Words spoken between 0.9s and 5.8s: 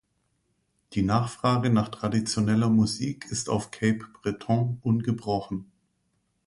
Die Nachfrage nach traditioneller Musik ist auf Cape Breton ungebrochen.